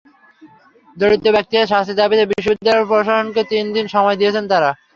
[0.97, 4.69] জড়িত ব্যক্তিদের শাস্তির দাবিতে বিশ্ববিদ্যালয় প্রশাসনকে তিন দিন সময় দিয়েছেন তাঁরা।